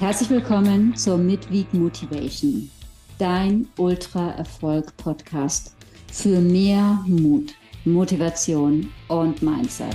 [0.00, 2.70] Herzlich willkommen zur Midweek Motivation,
[3.18, 5.76] dein Ultra-Erfolg-Podcast
[6.10, 7.52] für mehr Mut,
[7.84, 9.94] Motivation und Mindset.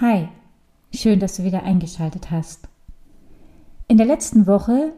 [0.00, 0.28] Hi,
[0.94, 2.68] schön, dass du wieder eingeschaltet hast.
[3.86, 4.94] In der letzten Woche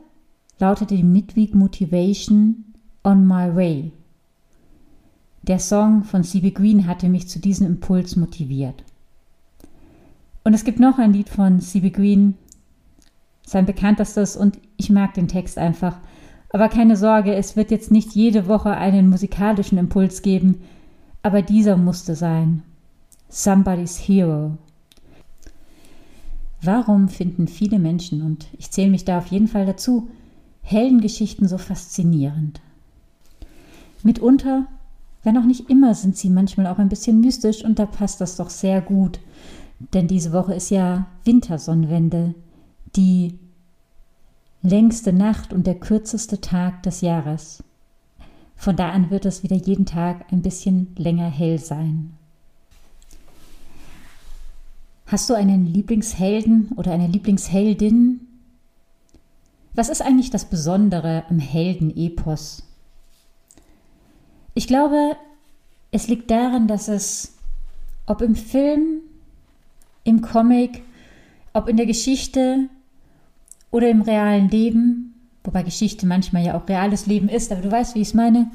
[0.61, 2.66] lautete die Midweek Motivation
[3.02, 3.90] On My Way.
[5.42, 6.52] Der Song von C.B.
[6.52, 8.84] Green hatte mich zu diesem Impuls motiviert.
[10.50, 11.90] Und es gibt noch ein Lied von C.B.
[11.90, 12.34] Green,
[13.46, 15.98] sein bekanntestes, und ich mag den Text einfach.
[16.48, 20.62] Aber keine Sorge, es wird jetzt nicht jede Woche einen musikalischen Impuls geben,
[21.22, 22.64] aber dieser musste sein.
[23.28, 24.58] Somebody's Hero.
[26.62, 30.08] Warum finden viele Menschen, und ich zähle mich da auf jeden Fall dazu,
[30.62, 32.60] Heldengeschichten so faszinierend?
[34.02, 34.66] Mitunter,
[35.22, 38.34] wenn auch nicht immer, sind sie manchmal auch ein bisschen mystisch und da passt das
[38.34, 39.20] doch sehr gut
[39.80, 42.34] denn diese Woche ist ja Wintersonnenwende,
[42.97, 43.39] die
[44.62, 47.64] längste Nacht und der kürzeste Tag des Jahres.
[48.56, 52.12] Von da an wird es wieder jeden Tag ein bisschen länger hell sein.
[55.06, 58.20] Hast du einen Lieblingshelden oder eine Lieblingsheldin?
[59.75, 62.62] Was ist eigentlich das Besondere am Heldenepos?
[64.55, 65.17] Ich glaube,
[65.91, 67.34] es liegt daran, dass es,
[68.06, 69.00] ob im Film
[70.05, 70.83] im Comic,
[71.53, 72.69] ob in der Geschichte
[73.70, 77.95] oder im realen Leben, wobei Geschichte manchmal ja auch reales Leben ist, aber du weißt,
[77.95, 78.51] wie ich es meine,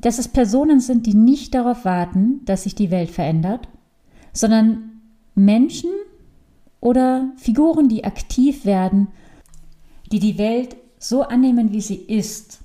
[0.00, 3.68] dass es Personen sind, die nicht darauf warten, dass sich die Welt verändert,
[4.32, 5.00] sondern
[5.34, 5.90] Menschen
[6.80, 9.08] oder Figuren, die aktiv werden,
[10.10, 12.60] die die Welt so annehmen, wie sie ist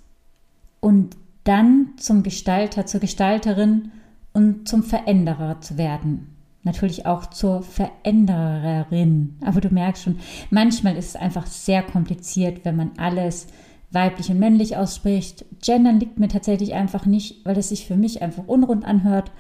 [0.79, 3.91] und dann zum Gestalter, zur Gestalterin
[4.33, 6.34] und zum Veränderer zu werden
[6.65, 9.37] natürlich auch zur Verändererin.
[9.41, 13.47] Aber du merkst schon, manchmal ist es einfach sehr kompliziert, wenn man alles
[13.91, 15.45] weiblich und männlich ausspricht.
[15.63, 19.31] Gendern liegt mir tatsächlich einfach nicht, weil es sich für mich einfach unrund anhört.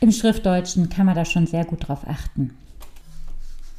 [0.00, 2.54] Im Schriftdeutschen kann man da schon sehr gut drauf achten.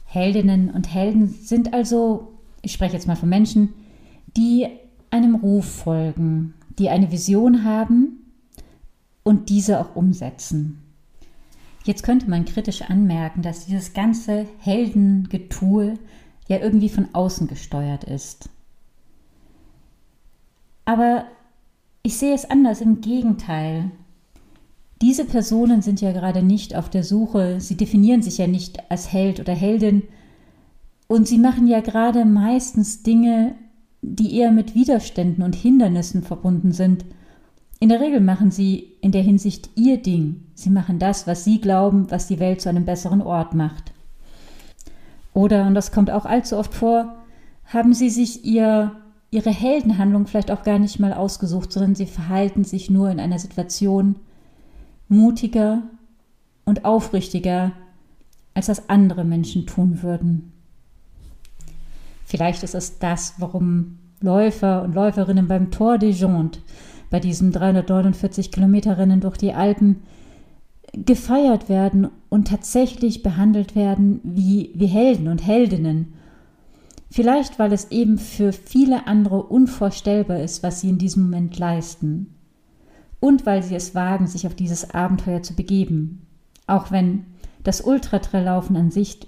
[0.05, 3.73] Heldinnen und Helden sind also, ich spreche jetzt mal von Menschen,
[4.37, 4.67] die
[5.09, 8.33] einem Ruf folgen, die eine Vision haben
[9.23, 10.80] und diese auch umsetzen.
[11.83, 15.95] Jetzt könnte man kritisch anmerken, dass dieses ganze Heldengetue
[16.47, 18.49] ja irgendwie von außen gesteuert ist.
[20.85, 21.25] Aber
[22.03, 23.91] ich sehe es anders, im Gegenteil.
[25.01, 29.11] Diese Personen sind ja gerade nicht auf der Suche, sie definieren sich ja nicht als
[29.11, 30.03] Held oder Heldin
[31.07, 33.55] und sie machen ja gerade meistens Dinge,
[34.03, 37.05] die eher mit Widerständen und Hindernissen verbunden sind–
[37.81, 40.43] in der Regel machen sie in der Hinsicht ihr Ding.
[40.53, 43.91] Sie machen das, was sie glauben, was die Welt zu einem besseren Ort macht.
[45.33, 47.15] Oder, und das kommt auch allzu oft vor,
[47.65, 48.91] haben sie sich ihr,
[49.31, 53.39] ihre Heldenhandlung vielleicht auch gar nicht mal ausgesucht, sondern sie verhalten sich nur in einer
[53.39, 54.15] Situation
[55.09, 55.81] mutiger
[56.65, 57.71] und aufrichtiger,
[58.53, 60.51] als das andere Menschen tun würden.
[62.25, 66.61] Vielleicht ist es das, warum Läufer und Läuferinnen beim Tour des Jontes
[67.11, 69.97] bei diesem 349 Kilometer Rennen durch die Alpen
[70.93, 76.13] gefeiert werden und tatsächlich behandelt werden wie, wie Helden und Heldinnen.
[77.11, 82.33] Vielleicht, weil es eben für viele andere unvorstellbar ist, was sie in diesem Moment leisten.
[83.19, 86.25] Und weil sie es wagen, sich auf dieses Abenteuer zu begeben.
[86.67, 87.25] Auch wenn
[87.63, 89.19] das Ultratraillaufen an sich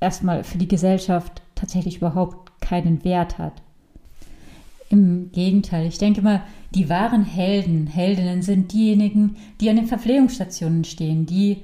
[0.00, 3.54] erstmal für die Gesellschaft tatsächlich überhaupt keinen Wert hat.
[4.88, 6.42] Im Gegenteil, ich denke mal,
[6.74, 11.62] die wahren Helden, Heldinnen sind diejenigen, die an den Verpflegungsstationen stehen, die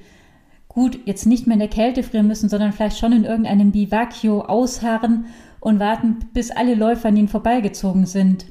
[0.67, 4.41] gut jetzt nicht mehr in der Kälte frieren müssen, sondern vielleicht schon in irgendeinem Bivacchio
[4.41, 5.25] ausharren
[5.59, 8.45] und warten, bis alle Läufer an ihnen vorbeigezogen sind,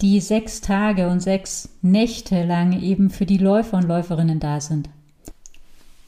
[0.00, 4.88] die sechs Tage und sechs Nächte lang eben für die Läufer und Läuferinnen da sind.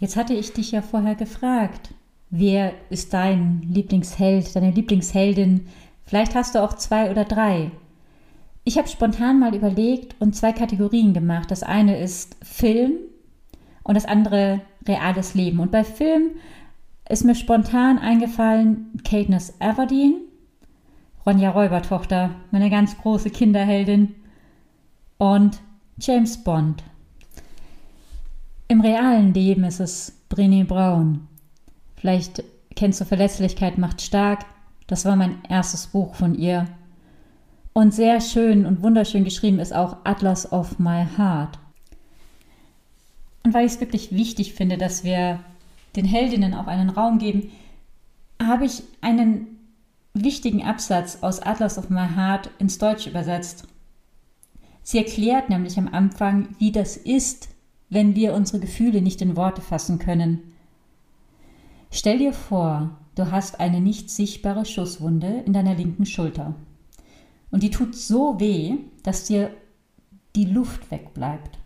[0.01, 1.91] Jetzt hatte ich dich ja vorher gefragt,
[2.31, 5.67] wer ist dein Lieblingsheld, deine Lieblingsheldin?
[6.07, 7.71] Vielleicht hast du auch zwei oder drei.
[8.65, 11.51] Ich habe spontan mal überlegt und zwei Kategorien gemacht.
[11.51, 12.93] Das eine ist Film
[13.83, 15.59] und das andere reales Leben.
[15.59, 16.31] Und bei Film
[17.09, 20.21] ist mir spontan eingefallen Katniss Everdeen,
[21.27, 24.15] Ronja Räubertochter, meine ganz große Kinderheldin
[25.19, 25.61] und
[25.99, 26.85] James Bond.
[28.69, 31.27] Im realen Leben ist es Brené Brown.
[31.97, 32.43] Vielleicht
[32.75, 34.47] kennst du Verletzlichkeit macht stark.
[34.87, 36.67] Das war mein erstes Buch von ihr
[37.73, 41.59] und sehr schön und wunderschön geschrieben ist auch Atlas of My Heart.
[43.45, 45.41] Und weil ich es wirklich wichtig finde, dass wir
[45.97, 47.51] den Heldinnen auch einen Raum geben,
[48.41, 49.47] habe ich einen
[50.15, 53.67] wichtigen Absatz aus Atlas of My Heart ins Deutsch übersetzt.
[54.83, 57.49] Sie erklärt nämlich am Anfang, wie das ist,
[57.89, 60.41] wenn wir unsere Gefühle nicht in Worte fassen können.
[61.91, 66.55] Stell dir vor, du hast eine nicht sichtbare Schusswunde in deiner linken Schulter.
[67.53, 69.51] Und die tut so weh, dass dir
[70.35, 71.59] die Luft wegbleibt.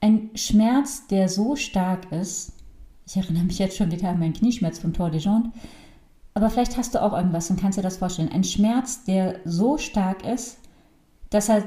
[0.00, 2.52] Ein Schmerz, der so stark ist,
[3.06, 5.50] ich erinnere mich jetzt schon wieder an meinen Knieschmerz vom Tour de Jante,
[6.34, 8.30] aber vielleicht hast du auch irgendwas und kannst dir das vorstellen.
[8.30, 10.58] Ein Schmerz, der so stark ist,
[11.30, 11.64] dass er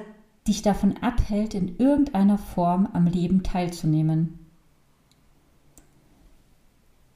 [0.47, 4.39] dich davon abhält, in irgendeiner Form am Leben teilzunehmen.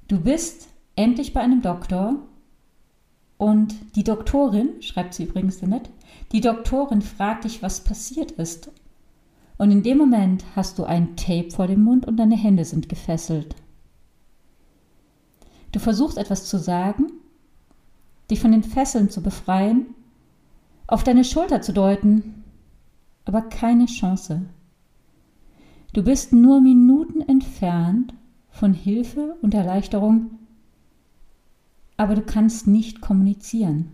[0.07, 2.15] Du bist endlich bei einem Doktor
[3.37, 5.89] und die Doktorin, schreibt sie übrigens nett,
[6.31, 8.71] die Doktorin fragt dich, was passiert ist.
[9.57, 12.89] Und in dem Moment hast du ein Tape vor dem Mund und deine Hände sind
[12.89, 13.55] gefesselt.
[15.71, 17.11] Du versuchst etwas zu sagen,
[18.29, 19.87] dich von den Fesseln zu befreien,
[20.87, 22.43] auf deine Schulter zu deuten,
[23.25, 24.41] aber keine Chance.
[25.93, 28.13] Du bist nur Minuten entfernt
[28.49, 30.31] von Hilfe und Erleichterung,
[31.97, 33.91] aber du kannst nicht kommunizieren.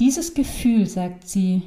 [0.00, 1.62] Dieses Gefühl, sagt sie,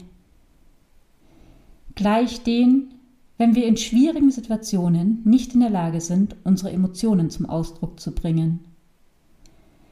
[1.96, 2.94] gleich den,
[3.38, 8.12] wenn wir in schwierigen Situationen nicht in der Lage sind, unsere Emotionen zum Ausdruck zu
[8.12, 8.60] bringen.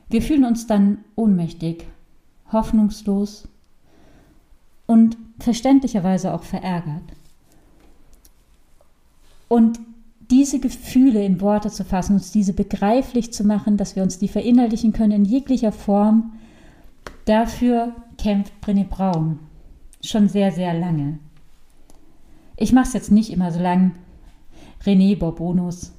[0.10, 1.86] Wir fühlen uns dann ohnmächtig,
[2.52, 3.48] hoffnungslos
[4.86, 7.04] und verständlicherweise auch verärgert.
[9.48, 9.80] Und
[10.32, 14.28] diese Gefühle in Worte zu fassen, uns diese begreiflich zu machen, dass wir uns die
[14.28, 16.34] verinnerlichen können in jeglicher Form,
[17.26, 19.40] dafür kämpft Brené Braun
[20.08, 21.20] schon sehr, sehr lange.
[22.58, 23.96] Ich mache es jetzt nicht immer so lang.
[24.86, 25.94] René Borbonus.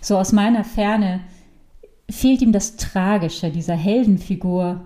[0.00, 1.20] So aus meiner Ferne
[2.10, 4.80] fehlt ihm das Tragische dieser Heldenfigur,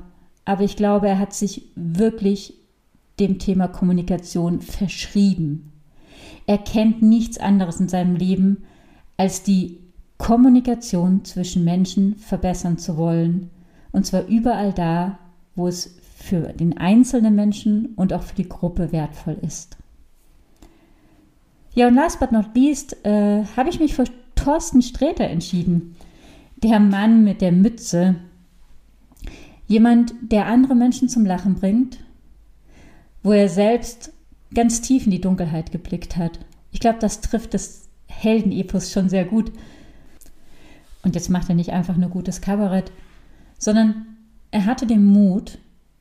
[0.45, 2.55] aber ich glaube, er hat sich wirklich
[3.19, 5.73] dem Thema Kommunikation verschrieben.
[6.47, 8.65] Er kennt nichts anderes in seinem Leben,
[9.17, 9.81] als die
[10.19, 13.51] Kommunikation zwischen Menschen verbessern zu wollen,
[13.93, 15.19] und zwar überall da,
[15.55, 19.77] wo es für den einzelnen Menschen und auch für die Gruppe wertvoll ist.
[21.75, 24.05] Ja, und last but not least äh, habe ich mich für
[24.35, 25.97] Thorsten Sträter entschieden.
[26.63, 28.17] Der Mann mit der Mütze.
[29.67, 31.99] Jemand, der andere Menschen zum Lachen bringt,
[33.23, 34.13] wo er selbst
[34.55, 36.39] ganz tief in die Dunkelheit geblickt hat.
[36.71, 39.53] Ich glaube, das trifft das Heldenepos schon sehr gut.
[41.03, 42.91] Und jetzt macht er nicht einfach nur gutes Kabarett,
[43.59, 44.07] sondern
[44.51, 45.59] er hatte den Mut,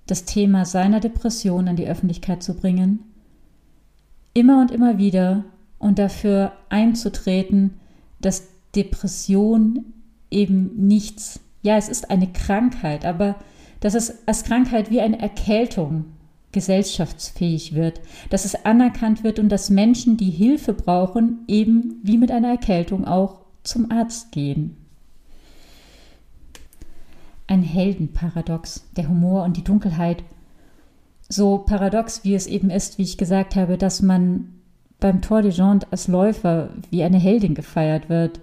[0.07, 2.99] das Thema seiner Depression an die Öffentlichkeit zu bringen,
[4.33, 5.45] immer und immer wieder
[5.79, 7.75] und dafür einzutreten,
[8.19, 9.85] dass Depression
[10.29, 13.35] eben nichts, ja, es ist eine Krankheit, aber
[13.79, 16.05] dass es als Krankheit wie eine Erkältung
[16.55, 17.99] gesellschaftsfähig wird,
[18.29, 23.05] dass es anerkannt wird und dass Menschen, die Hilfe brauchen, eben wie mit einer Erkältung
[23.05, 24.77] auch zum Arzt gehen.
[27.45, 30.23] Ein Heldenparadox, der Humor und die Dunkelheit.
[31.27, 34.53] So paradox, wie es eben ist, wie ich gesagt habe, dass man
[34.99, 38.39] beim Tour de Jante als Läufer wie eine Heldin gefeiert wird.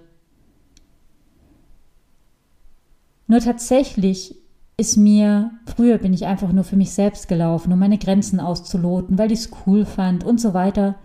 [3.25, 4.35] Nur tatsächlich
[4.83, 9.17] ist mir, früher bin ich einfach nur für mich selbst gelaufen, um meine Grenzen auszuloten,
[9.17, 10.95] weil ich es cool fand und so weiter.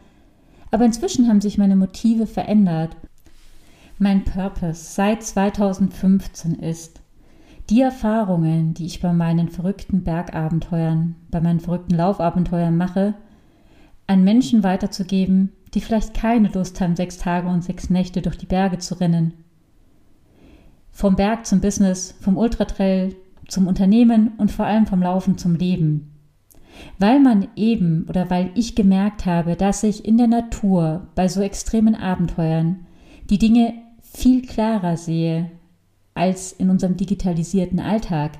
[0.73, 2.97] Aber inzwischen haben sich meine Motive verändert.
[4.01, 7.01] Mein Purpose seit 2015 ist,
[7.71, 13.15] die Erfahrungen, die ich bei meinen verrückten Bergabenteuern, bei meinen verrückten Laufabenteuern mache,
[14.09, 18.47] an Menschen weiterzugeben, die vielleicht keine Lust haben, sechs Tage und sechs Nächte durch die
[18.47, 19.35] Berge zu rennen.
[20.91, 23.15] Vom Berg zum Business, vom Ultratrail
[23.49, 26.15] zum Unternehmen und vor allem vom Laufen zum Leben.
[26.99, 31.41] Weil man eben oder weil ich gemerkt habe, dass ich in der Natur bei so
[31.41, 32.87] extremen Abenteuern
[33.31, 35.51] die Dinge viel klarer sehe
[36.15, 38.39] als in unserem digitalisierten Alltag,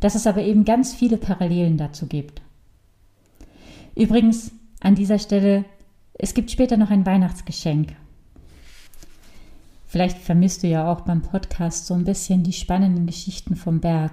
[0.00, 2.42] dass es aber eben ganz viele Parallelen dazu gibt.
[3.94, 5.64] Übrigens, an dieser Stelle,
[6.14, 7.94] es gibt später noch ein Weihnachtsgeschenk.
[9.86, 14.12] Vielleicht vermisst du ja auch beim Podcast so ein bisschen die spannenden Geschichten vom Berg.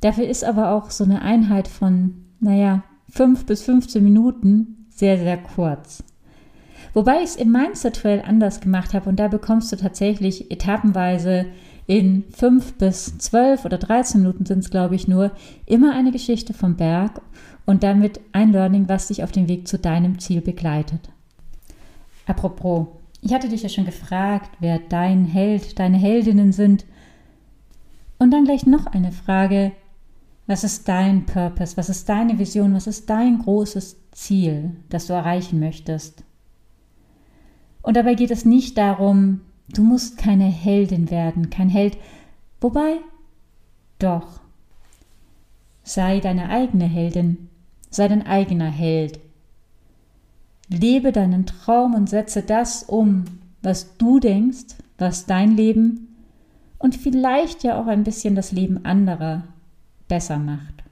[0.00, 5.36] Dafür ist aber auch so eine Einheit von, naja, 5 bis 15 Minuten sehr, sehr
[5.36, 6.04] kurz.
[6.94, 11.46] Wobei ich es im Mindset Trail anders gemacht habe und da bekommst du tatsächlich etappenweise
[11.86, 15.32] in 5 bis 12 oder 13 Minuten sind es, glaube ich, nur
[15.66, 17.20] immer eine Geschichte vom Berg
[17.66, 21.10] und damit ein Learning, was dich auf dem Weg zu deinem Ziel begleitet.
[22.26, 22.86] Apropos,
[23.22, 26.86] Ich hatte dich ja schon gefragt, wer dein Held, deine Heldinnen sind.
[28.18, 29.72] Und dann gleich noch eine Frage.
[30.46, 31.76] Was ist dein Purpose?
[31.76, 32.74] Was ist deine Vision?
[32.74, 36.24] Was ist dein großes Ziel, das du erreichen möchtest?
[37.82, 41.96] Und dabei geht es nicht darum, du musst keine Heldin werden, kein Held.
[42.60, 42.96] Wobei,
[43.98, 44.40] doch.
[45.82, 47.48] Sei deine eigene Heldin,
[47.90, 49.20] sei dein eigener Held.
[50.70, 53.24] Lebe deinen Traum und setze das um,
[53.62, 56.16] was du denkst, was dein Leben
[56.78, 59.44] und vielleicht ja auch ein bisschen das Leben anderer
[60.08, 60.82] besser macht.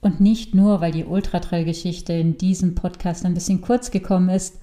[0.00, 4.60] Und nicht nur, weil die Ultratrail-Geschichte in diesem Podcast ein bisschen kurz gekommen ist,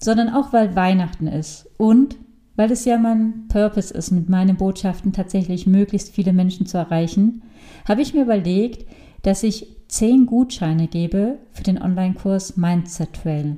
[0.00, 2.16] sondern auch, weil Weihnachten ist und
[2.54, 7.42] weil es ja mein Purpose ist, mit meinen Botschaften tatsächlich möglichst viele Menschen zu erreichen,
[7.86, 8.88] habe ich mir überlegt,
[9.22, 13.56] dass ich zehn Gutscheine gebe für den Online-Kurs Mindset Trail.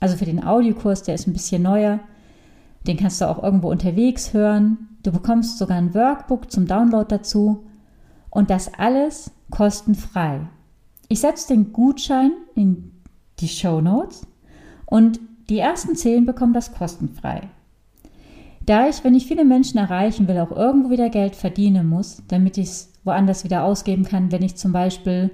[0.00, 2.00] Also für den Audiokurs, der ist ein bisschen neuer.
[2.86, 4.88] Den kannst du auch irgendwo unterwegs hören.
[5.02, 7.64] Du bekommst sogar ein Workbook zum Download dazu.
[8.30, 10.40] Und das alles kostenfrei.
[11.08, 12.92] Ich setze den Gutschein in
[13.40, 14.26] die Show Notes
[14.84, 17.48] und die ersten zehn bekommen das kostenfrei.
[18.66, 22.58] Da ich, wenn ich viele Menschen erreichen will, auch irgendwo wieder Geld verdienen muss, damit
[22.58, 25.30] ich es woanders wieder ausgeben kann, wenn ich zum Beispiel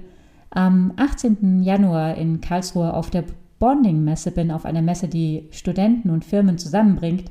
[0.55, 1.61] am 18.
[1.61, 3.25] Januar in Karlsruhe auf der
[3.59, 7.25] Bonding-Messe bin, auf einer Messe, die Studenten und Firmen zusammenbringt,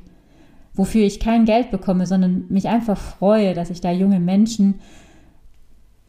[0.73, 4.75] wofür ich kein Geld bekomme, sondern mich einfach freue, dass ich da junge Menschen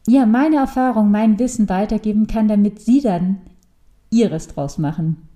[0.07, 3.37] ja meine Erfahrung, mein Wissen weitergeben kann, damit sie dann
[4.09, 5.27] ihres draus machen.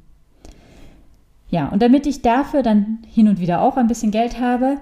[1.49, 4.77] Ja, und damit ich dafür dann hin und wieder auch ein bisschen Geld habe,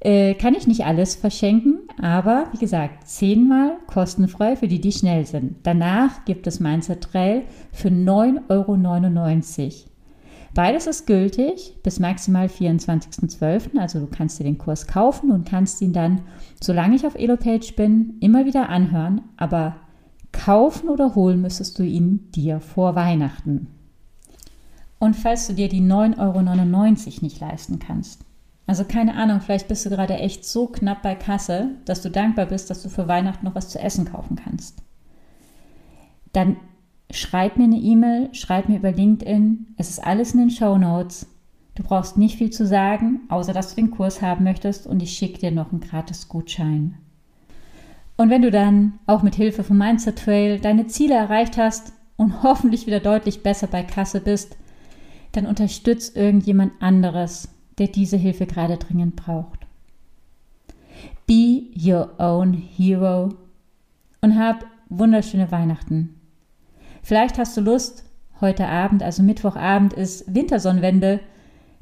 [0.00, 5.26] äh, kann ich nicht alles verschenken, aber wie gesagt, zehnmal kostenfrei für die, die schnell
[5.26, 5.56] sind.
[5.62, 9.94] Danach gibt es Mindset Trail für 9,99 Euro.
[10.54, 13.76] Beides ist gültig bis maximal 24.12.
[13.76, 16.20] Also du kannst dir den Kurs kaufen und kannst ihn dann,
[16.62, 19.22] solange ich auf Elopage bin, immer wieder anhören.
[19.36, 19.74] Aber
[20.30, 23.66] kaufen oder holen müsstest du ihn dir vor Weihnachten.
[25.00, 28.24] Und falls du dir die 9,99 Euro nicht leisten kannst,
[28.66, 32.46] also keine Ahnung, vielleicht bist du gerade echt so knapp bei Kasse, dass du dankbar
[32.46, 34.82] bist, dass du für Weihnachten noch was zu essen kaufen kannst.
[36.32, 36.56] Dann
[37.10, 39.74] schreib mir eine E-Mail, schreib mir über LinkedIn.
[39.76, 41.26] Es ist alles in den Show Notes.
[41.74, 45.12] Du brauchst nicht viel zu sagen, außer dass du den Kurs haben möchtest und ich
[45.12, 46.96] schicke dir noch einen gratis Gutschein.
[48.16, 52.42] Und wenn du dann auch mit Hilfe vom Mindset Trail deine Ziele erreicht hast und
[52.42, 54.56] hoffentlich wieder deutlich besser bei Kasse bist,
[55.32, 59.66] dann unterstütz irgendjemand anderes, der diese Hilfe gerade dringend braucht.
[61.26, 63.34] Be your own hero
[64.20, 66.20] und hab wunderschöne Weihnachten.
[67.02, 68.04] Vielleicht hast du Lust,
[68.40, 71.20] heute Abend, also Mittwochabend ist Wintersonnenwende,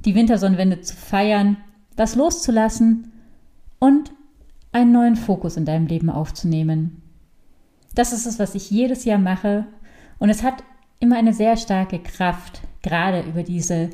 [0.05, 1.57] die Wintersonnenwende zu feiern,
[1.97, 3.13] was loszulassen
[3.79, 4.13] und
[4.73, 7.03] einen neuen Fokus in deinem Leben aufzunehmen.
[7.95, 9.67] Das ist es, was ich jedes Jahr mache
[10.19, 10.65] und es hat
[10.99, 13.91] immer eine sehr starke Kraft, gerade über diese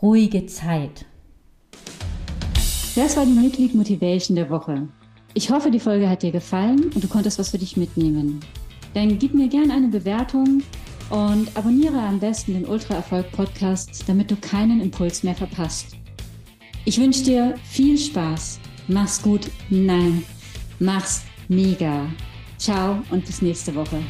[0.00, 1.06] ruhige Zeit.
[2.94, 4.88] Das war die Midweek Motivation der Woche.
[5.34, 8.40] Ich hoffe, die Folge hat dir gefallen und du konntest was für dich mitnehmen.
[8.94, 10.62] Dann gib mir gerne eine Bewertung
[11.10, 15.96] und abonniere am besten den Ultra Erfolg Podcast, damit du keinen Impuls mehr verpasst.
[16.84, 18.58] Ich wünsche dir viel Spaß.
[18.88, 19.50] Mach's gut.
[19.68, 20.24] Nein,
[20.80, 22.06] mach's mega.
[22.58, 24.00] Ciao und bis nächste Woche.